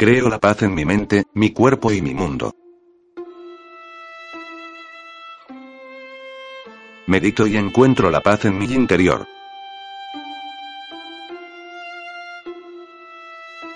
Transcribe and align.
Creo 0.00 0.30
la 0.30 0.38
paz 0.38 0.62
en 0.62 0.74
mi 0.74 0.86
mente, 0.86 1.26
mi 1.34 1.52
cuerpo 1.52 1.92
y 1.92 2.00
mi 2.00 2.14
mundo. 2.14 2.54
Medito 7.06 7.46
y 7.46 7.58
encuentro 7.58 8.10
la 8.10 8.22
paz 8.22 8.46
en 8.46 8.56
mi 8.56 8.64
interior. 8.64 9.26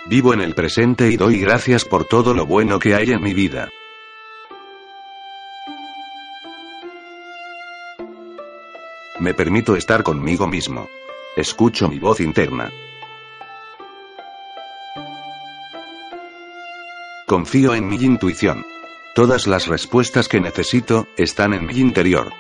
Vivo 0.07 0.33
en 0.33 0.41
el 0.41 0.55
presente 0.55 1.11
y 1.11 1.19
doy 1.19 1.41
gracias 1.41 1.85
por 1.85 2.07
todo 2.07 2.33
lo 2.33 2.47
bueno 2.47 2.79
que 2.79 2.95
hay 2.95 3.11
en 3.11 3.23
mi 3.23 3.35
vida. 3.35 3.69
Me 9.21 9.35
permito 9.35 9.77
estar 9.77 10.03
conmigo 10.03 10.47
mismo. 10.47 10.89
Escucho 11.37 11.87
mi 11.91 11.99
voz 11.99 12.21
interna. 12.21 12.73
Confío 17.35 17.75
en 17.75 17.89
mi 17.89 17.97
intuición. 17.97 18.65
Todas 19.17 19.49
las 19.49 19.67
respuestas 19.67 20.29
que 20.29 20.41
necesito, 20.41 21.09
están 21.17 21.53
en 21.53 21.67
mi 21.67 21.81
interior. 21.81 22.33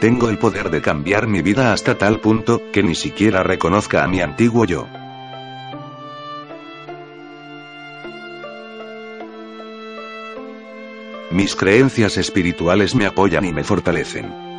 Tengo 0.00 0.30
el 0.30 0.38
poder 0.38 0.70
de 0.70 0.80
cambiar 0.80 1.26
mi 1.26 1.42
vida 1.42 1.74
hasta 1.74 1.98
tal 1.98 2.18
punto, 2.18 2.62
que 2.72 2.82
ni 2.82 2.94
siquiera 2.94 3.42
reconozca 3.42 4.02
a 4.02 4.08
mi 4.08 4.22
antiguo 4.22 4.64
yo. 4.64 4.86
Mis 11.30 11.54
creencias 11.54 12.16
espirituales 12.16 12.94
me 12.94 13.04
apoyan 13.04 13.44
y 13.44 13.52
me 13.52 13.64
fortalecen. 13.64 14.51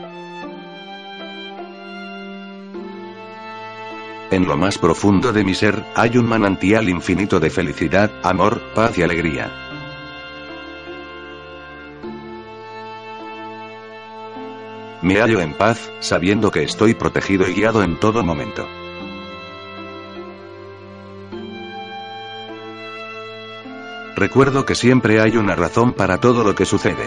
En 4.34 4.48
lo 4.48 4.58
más 4.58 4.80
profundo 4.80 5.32
de 5.32 5.44
mi 5.44 5.54
ser, 5.54 5.86
hay 5.94 6.18
un 6.18 6.28
manantial 6.28 6.90
infinito 6.90 7.40
de 7.40 7.52
felicidad, 7.52 8.10
amor, 8.24 8.64
paz 8.74 8.98
y 8.98 9.04
alegría. 9.04 9.52
Me 15.04 15.22
hallo 15.22 15.40
en 15.40 15.54
paz, 15.54 15.92
sabiendo 16.00 16.50
que 16.50 16.64
estoy 16.64 16.96
protegido 16.96 17.48
y 17.48 17.54
guiado 17.54 17.84
en 17.84 18.00
todo 18.00 18.24
momento. 18.24 18.68
Recuerdo 24.16 24.66
que 24.66 24.74
siempre 24.74 25.22
hay 25.22 25.38
una 25.38 25.54
razón 25.54 25.94
para 25.94 26.20
todo 26.20 26.44
lo 26.44 26.56
que 26.56 26.66
sucede. 26.66 27.06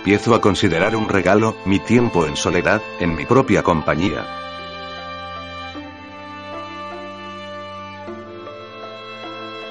Empiezo 0.00 0.34
a 0.34 0.40
considerar 0.40 0.96
un 0.96 1.10
regalo, 1.10 1.58
mi 1.66 1.78
tiempo 1.78 2.26
en 2.26 2.34
soledad, 2.34 2.80
en 3.00 3.14
mi 3.14 3.26
propia 3.26 3.62
compañía. 3.62 4.26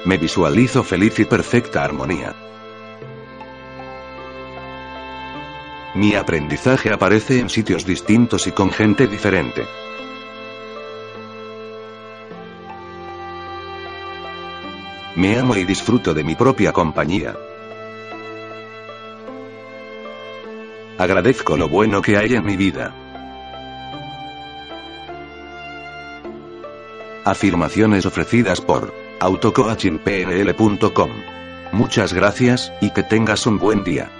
Me 0.04 0.18
visualizo 0.18 0.84
feliz 0.84 1.18
y 1.18 1.24
perfecta 1.24 1.82
armonía. 1.82 2.36
Mi 5.96 6.14
aprendizaje 6.14 6.92
aparece 6.92 7.40
en 7.40 7.48
sitios 7.48 7.84
distintos 7.84 8.46
y 8.46 8.52
con 8.52 8.70
gente 8.70 9.08
diferente. 9.08 9.66
Me 15.16 15.36
amo 15.40 15.56
y 15.56 15.64
disfruto 15.64 16.14
de 16.14 16.22
mi 16.22 16.36
propia 16.36 16.72
compañía. 16.72 17.49
Agradezco 21.00 21.56
lo 21.56 21.66
bueno 21.66 22.02
que 22.02 22.18
hay 22.18 22.34
en 22.34 22.44
mi 22.44 22.58
vida. 22.58 22.94
Afirmaciones 27.24 28.04
ofrecidas 28.04 28.60
por 28.60 28.92
autocoachingpnl.com. 29.18 31.10
Muchas 31.72 32.12
gracias, 32.12 32.70
y 32.82 32.90
que 32.90 33.02
tengas 33.02 33.46
un 33.46 33.58
buen 33.58 33.82
día. 33.82 34.10